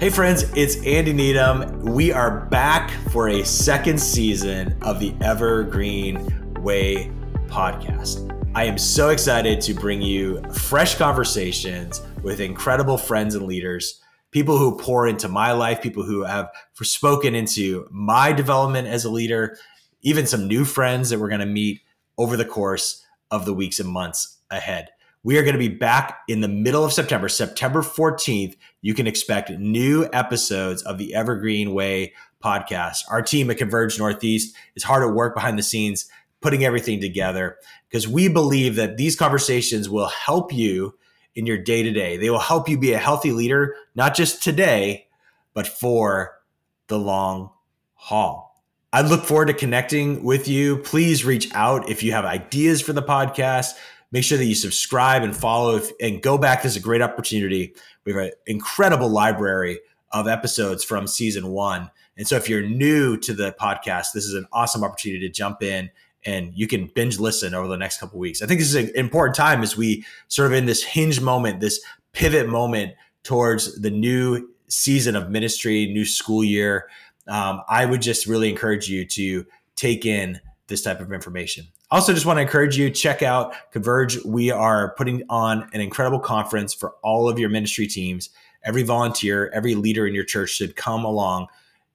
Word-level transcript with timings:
Hey, 0.00 0.10
friends, 0.10 0.42
it's 0.56 0.84
Andy 0.84 1.12
Needham. 1.12 1.80
We 1.82 2.10
are 2.10 2.46
back 2.46 2.90
for 3.12 3.28
a 3.28 3.44
second 3.44 4.00
season 4.00 4.76
of 4.82 4.98
the 4.98 5.14
Evergreen 5.20 6.52
Way 6.64 7.12
podcast. 7.46 8.28
I 8.56 8.64
am 8.64 8.76
so 8.76 9.10
excited 9.10 9.60
to 9.60 9.72
bring 9.72 10.02
you 10.02 10.42
fresh 10.52 10.96
conversations 10.96 12.02
with 12.24 12.40
incredible 12.40 12.98
friends 12.98 13.36
and 13.36 13.46
leaders, 13.46 14.02
people 14.32 14.58
who 14.58 14.76
pour 14.76 15.06
into 15.06 15.28
my 15.28 15.52
life, 15.52 15.80
people 15.80 16.02
who 16.02 16.24
have 16.24 16.50
spoken 16.82 17.36
into 17.36 17.86
my 17.92 18.32
development 18.32 18.88
as 18.88 19.04
a 19.04 19.10
leader, 19.10 19.56
even 20.02 20.26
some 20.26 20.48
new 20.48 20.64
friends 20.64 21.10
that 21.10 21.20
we're 21.20 21.28
going 21.28 21.38
to 21.38 21.46
meet 21.46 21.82
over 22.18 22.36
the 22.36 22.44
course 22.44 23.06
of 23.30 23.46
the 23.46 23.54
weeks 23.54 23.78
and 23.78 23.88
months 23.88 24.38
ahead. 24.50 24.88
We 25.26 25.38
are 25.38 25.42
going 25.42 25.54
to 25.54 25.58
be 25.58 25.68
back 25.68 26.18
in 26.28 26.42
the 26.42 26.48
middle 26.48 26.84
of 26.84 26.92
September, 26.92 27.30
September 27.30 27.80
14th. 27.80 28.56
You 28.82 28.92
can 28.92 29.06
expect 29.06 29.48
new 29.48 30.06
episodes 30.12 30.82
of 30.82 30.98
the 30.98 31.14
Evergreen 31.14 31.72
Way 31.72 32.12
podcast. 32.44 32.98
Our 33.08 33.22
team 33.22 33.48
at 33.48 33.56
Converge 33.56 33.98
Northeast 33.98 34.54
is 34.76 34.84
hard 34.84 35.02
at 35.02 35.14
work 35.14 35.34
behind 35.34 35.58
the 35.58 35.62
scenes, 35.62 36.10
putting 36.42 36.62
everything 36.62 37.00
together 37.00 37.56
because 37.88 38.06
we 38.06 38.28
believe 38.28 38.76
that 38.76 38.98
these 38.98 39.16
conversations 39.16 39.88
will 39.88 40.08
help 40.08 40.52
you 40.52 40.94
in 41.34 41.46
your 41.46 41.56
day 41.56 41.82
to 41.82 41.90
day. 41.90 42.18
They 42.18 42.28
will 42.28 42.38
help 42.38 42.68
you 42.68 42.76
be 42.76 42.92
a 42.92 42.98
healthy 42.98 43.32
leader, 43.32 43.76
not 43.94 44.14
just 44.14 44.42
today, 44.42 45.06
but 45.54 45.66
for 45.66 46.38
the 46.88 46.98
long 46.98 47.48
haul. 47.94 48.62
I 48.92 49.00
look 49.00 49.24
forward 49.24 49.46
to 49.46 49.54
connecting 49.54 50.22
with 50.22 50.48
you. 50.48 50.76
Please 50.76 51.24
reach 51.24 51.50
out 51.54 51.88
if 51.88 52.02
you 52.02 52.12
have 52.12 52.26
ideas 52.26 52.82
for 52.82 52.92
the 52.92 53.02
podcast 53.02 53.72
Make 54.14 54.22
sure 54.22 54.38
that 54.38 54.44
you 54.44 54.54
subscribe 54.54 55.24
and 55.24 55.36
follow 55.36 55.74
if, 55.74 55.90
and 56.00 56.22
go 56.22 56.38
back. 56.38 56.62
This 56.62 56.74
is 56.74 56.76
a 56.76 56.80
great 56.80 57.02
opportunity. 57.02 57.74
We 58.04 58.12
have 58.12 58.22
an 58.22 58.30
incredible 58.46 59.08
library 59.08 59.80
of 60.12 60.28
episodes 60.28 60.84
from 60.84 61.08
season 61.08 61.48
one. 61.48 61.90
And 62.16 62.24
so 62.24 62.36
if 62.36 62.48
you're 62.48 62.62
new 62.62 63.16
to 63.16 63.34
the 63.34 63.56
podcast, 63.60 64.12
this 64.14 64.24
is 64.24 64.34
an 64.34 64.46
awesome 64.52 64.84
opportunity 64.84 65.26
to 65.26 65.34
jump 65.34 65.64
in 65.64 65.90
and 66.24 66.52
you 66.54 66.68
can 66.68 66.92
binge 66.94 67.18
listen 67.18 67.54
over 67.54 67.66
the 67.66 67.76
next 67.76 67.98
couple 67.98 68.20
weeks. 68.20 68.40
I 68.40 68.46
think 68.46 68.60
this 68.60 68.72
is 68.72 68.76
an 68.76 68.94
important 68.94 69.34
time 69.34 69.64
as 69.64 69.76
we 69.76 70.06
sort 70.28 70.46
of 70.46 70.56
in 70.56 70.66
this 70.66 70.84
hinge 70.84 71.20
moment, 71.20 71.58
this 71.58 71.80
pivot 72.12 72.48
moment 72.48 72.92
towards 73.24 73.80
the 73.80 73.90
new 73.90 74.48
season 74.68 75.16
of 75.16 75.28
ministry, 75.28 75.86
new 75.86 76.04
school 76.04 76.44
year. 76.44 76.88
Um, 77.26 77.62
I 77.68 77.84
would 77.84 78.00
just 78.00 78.28
really 78.28 78.48
encourage 78.48 78.88
you 78.88 79.04
to 79.06 79.44
take 79.74 80.06
in 80.06 80.40
this 80.68 80.82
type 80.82 81.00
of 81.00 81.12
information. 81.12 81.66
Also, 81.90 82.12
just 82.12 82.26
want 82.26 82.38
to 82.38 82.42
encourage 82.42 82.76
you 82.76 82.90
check 82.90 83.22
out 83.22 83.54
Converge. 83.72 84.22
We 84.24 84.50
are 84.50 84.94
putting 84.94 85.22
on 85.28 85.68
an 85.72 85.80
incredible 85.80 86.20
conference 86.20 86.72
for 86.72 86.94
all 87.02 87.28
of 87.28 87.38
your 87.38 87.48
ministry 87.50 87.86
teams. 87.86 88.30
Every 88.64 88.82
volunteer, 88.82 89.50
every 89.54 89.74
leader 89.74 90.06
in 90.06 90.14
your 90.14 90.24
church 90.24 90.50
should 90.50 90.76
come 90.76 91.04
along. 91.04 91.48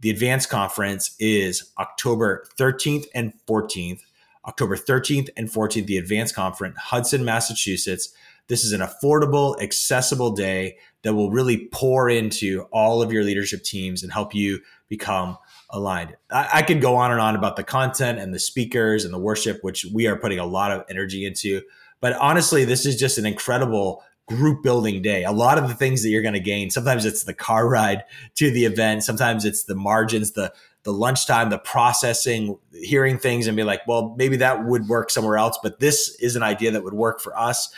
The 0.00 0.10
Advance 0.10 0.46
Conference 0.46 1.14
is 1.18 1.72
October 1.78 2.46
13th 2.58 3.04
and 3.14 3.32
14th. 3.46 4.00
October 4.46 4.76
13th 4.76 5.30
and 5.36 5.48
14th, 5.50 5.86
the 5.86 5.96
Advance 5.96 6.30
Conference, 6.32 6.76
Hudson, 6.76 7.24
Massachusetts. 7.24 8.12
This 8.48 8.64
is 8.64 8.72
an 8.72 8.80
affordable, 8.80 9.60
accessible 9.62 10.32
day 10.32 10.76
that 11.02 11.14
will 11.14 11.30
really 11.30 11.68
pour 11.72 12.08
into 12.08 12.66
all 12.72 13.02
of 13.02 13.12
your 13.12 13.24
leadership 13.24 13.62
teams 13.62 14.02
and 14.02 14.12
help 14.12 14.34
you 14.34 14.60
become 14.88 15.38
aligned. 15.70 16.16
I, 16.30 16.48
I 16.54 16.62
could 16.62 16.80
go 16.80 16.96
on 16.96 17.10
and 17.10 17.20
on 17.20 17.36
about 17.36 17.56
the 17.56 17.64
content 17.64 18.18
and 18.18 18.34
the 18.34 18.38
speakers 18.38 19.04
and 19.04 19.12
the 19.12 19.18
worship, 19.18 19.58
which 19.62 19.86
we 19.92 20.06
are 20.06 20.16
putting 20.16 20.38
a 20.38 20.46
lot 20.46 20.70
of 20.70 20.84
energy 20.88 21.26
into. 21.26 21.62
But 22.00 22.14
honestly, 22.14 22.64
this 22.64 22.84
is 22.84 22.98
just 22.98 23.18
an 23.18 23.26
incredible 23.26 24.02
group 24.26 24.62
building 24.62 25.02
day. 25.02 25.24
A 25.24 25.32
lot 25.32 25.58
of 25.58 25.68
the 25.68 25.74
things 25.74 26.02
that 26.02 26.08
you're 26.08 26.22
going 26.22 26.34
to 26.34 26.40
gain, 26.40 26.70
sometimes 26.70 27.04
it's 27.04 27.24
the 27.24 27.34
car 27.34 27.68
ride 27.68 28.04
to 28.36 28.50
the 28.50 28.64
event, 28.64 29.04
sometimes 29.04 29.44
it's 29.44 29.64
the 29.64 29.74
margins, 29.74 30.32
the 30.32 30.52
the 30.84 30.92
lunchtime, 30.92 31.48
the 31.48 31.58
processing, 31.58 32.58
hearing 32.74 33.18
things 33.18 33.46
and 33.46 33.56
be 33.56 33.64
like, 33.64 33.80
well, 33.86 34.14
maybe 34.18 34.36
that 34.36 34.66
would 34.66 34.86
work 34.86 35.10
somewhere 35.10 35.38
else, 35.38 35.58
but 35.62 35.80
this 35.80 36.14
is 36.20 36.36
an 36.36 36.42
idea 36.42 36.70
that 36.70 36.84
would 36.84 36.92
work 36.92 37.20
for 37.20 37.36
us. 37.38 37.72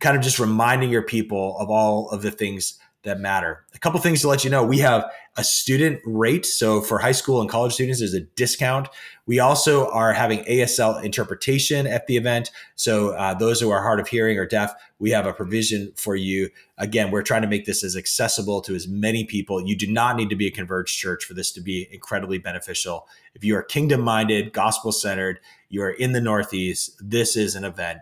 Kind 0.00 0.16
of 0.16 0.22
just 0.22 0.38
reminding 0.38 0.90
your 0.90 1.02
people 1.02 1.56
of 1.58 1.70
all 1.70 2.08
of 2.10 2.22
the 2.22 2.30
things 2.30 2.78
that 3.06 3.20
matter. 3.20 3.64
A 3.74 3.78
couple 3.78 3.98
things 4.00 4.20
to 4.20 4.28
let 4.28 4.44
you 4.44 4.50
know. 4.50 4.64
We 4.64 4.78
have 4.78 5.10
a 5.36 5.44
student 5.44 6.00
rate. 6.04 6.44
So 6.44 6.80
for 6.80 6.98
high 6.98 7.12
school 7.12 7.40
and 7.40 7.48
college 7.48 7.72
students, 7.72 8.00
there's 8.00 8.14
a 8.14 8.20
discount. 8.20 8.88
We 9.26 9.38
also 9.38 9.88
are 9.90 10.12
having 10.12 10.44
ASL 10.44 11.02
interpretation 11.02 11.86
at 11.86 12.06
the 12.06 12.16
event. 12.16 12.50
So 12.74 13.10
uh, 13.10 13.34
those 13.34 13.60
who 13.60 13.70
are 13.70 13.82
hard 13.82 14.00
of 14.00 14.08
hearing 14.08 14.38
or 14.38 14.46
deaf, 14.46 14.72
we 14.98 15.10
have 15.10 15.24
a 15.24 15.32
provision 15.32 15.92
for 15.94 16.16
you. 16.16 16.50
Again, 16.78 17.10
we're 17.10 17.22
trying 17.22 17.42
to 17.42 17.48
make 17.48 17.64
this 17.64 17.84
as 17.84 17.96
accessible 17.96 18.60
to 18.62 18.74
as 18.74 18.88
many 18.88 19.24
people. 19.24 19.66
You 19.66 19.76
do 19.76 19.86
not 19.86 20.16
need 20.16 20.30
to 20.30 20.36
be 20.36 20.48
a 20.48 20.50
converged 20.50 20.98
church 20.98 21.24
for 21.24 21.34
this 21.34 21.52
to 21.52 21.60
be 21.60 21.88
incredibly 21.92 22.38
beneficial. 22.38 23.06
If 23.34 23.44
you 23.44 23.56
are 23.56 23.62
kingdom 23.62 24.00
minded, 24.00 24.52
gospel 24.52 24.90
centered, 24.90 25.38
you 25.68 25.82
are 25.82 25.90
in 25.90 26.12
the 26.12 26.20
Northeast, 26.20 26.96
this 27.00 27.36
is 27.36 27.54
an 27.54 27.64
event 27.64 28.00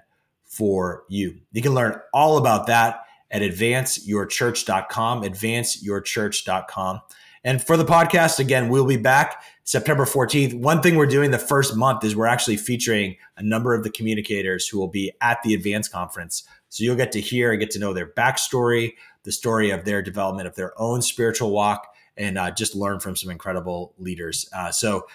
for 0.55 1.05
you. 1.09 1.37
You 1.53 1.63
can 1.63 1.75
learn 1.75 2.01
all 2.13 2.39
about 2.39 2.67
that 2.69 3.01
at 3.31 3.43
advanceyourchurch.com, 3.43 5.23
advanceyourchurch.com. 5.23 7.01
And 7.43 7.63
for 7.63 7.77
the 7.77 7.85
podcast, 7.85 8.39
again, 8.39 8.69
we'll 8.69 8.87
be 8.87 8.97
back 8.97 9.43
September 9.65 10.05
14th. 10.05 10.55
One 10.55 10.81
thing 10.81 10.97
we're 10.97 11.07
doing 11.07 11.31
the 11.31 11.39
first 11.39 11.77
month 11.77 12.05
is 12.05 12.17
we're 12.17 12.27
actually 12.27 12.57
featuring 12.57 13.17
a 13.37 13.43
number 13.43 13.75
of 13.75 13.83
the 13.83 13.91
communicators 13.91 14.69
who 14.69 14.79
will 14.79 14.89
be 14.89 15.13
at 15.21 15.43
the 15.43 15.53
Advance 15.53 15.89
Conference. 15.89 16.45
So 16.69 16.85
you'll 16.85 16.97
get 16.97 17.13
to 17.13 17.21
hear 17.21 17.51
and 17.51 17.61
get 17.61 17.71
to 17.73 17.79
know 17.79 17.93
their 17.93 18.07
backstory, 18.07 18.95
the 19.25 19.33
story 19.33 19.71
of 19.71 19.85
their 19.85 20.01
development 20.01 20.49
of 20.49 20.55
their 20.55 20.73
own 20.81 21.03
spiritual 21.03 21.51
walk, 21.51 21.89
and 22.17 22.39
uh, 22.39 22.51
just 22.51 22.75
learn 22.75 23.01
from 23.01 23.17
some 23.17 23.31
incredible 23.31 23.95
leaders. 23.99 24.49
Uh, 24.55 24.71
so 24.71 25.07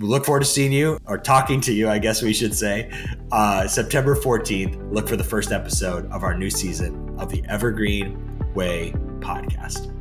we 0.00 0.08
look 0.08 0.24
forward 0.24 0.40
to 0.40 0.46
seeing 0.46 0.72
you 0.72 0.98
or 1.06 1.18
talking 1.18 1.60
to 1.60 1.72
you, 1.72 1.88
I 1.88 1.98
guess 1.98 2.22
we 2.22 2.32
should 2.32 2.54
say, 2.54 2.90
uh, 3.32 3.68
September 3.68 4.16
14th. 4.16 4.92
Look 4.92 5.06
for 5.06 5.16
the 5.16 5.24
first 5.24 5.52
episode 5.52 6.10
of 6.10 6.22
our 6.22 6.36
new 6.36 6.48
season 6.48 7.14
of 7.18 7.30
the 7.30 7.44
Evergreen 7.46 8.16
Way 8.54 8.92
podcast. 9.20 9.94